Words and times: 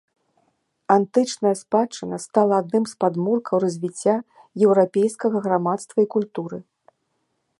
Антычная 0.95 1.51
спадчына 1.59 2.17
стала 2.23 2.53
адным 2.61 2.83
з 2.93 2.97
падмуркаў 3.03 3.55
развіцця 3.65 4.15
еўрапейскага 4.69 5.37
грамадства 5.47 5.99
і 6.07 6.13
культуры. 6.19 6.57